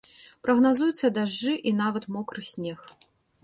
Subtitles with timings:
[0.47, 2.79] Прагназуюцца дажджы і нават мокры снег.